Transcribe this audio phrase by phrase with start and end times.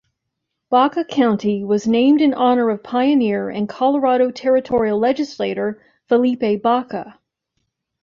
[0.71, 7.19] Baca County was named in honor of pioneer and Colorado territorial legislator Felipe Baca.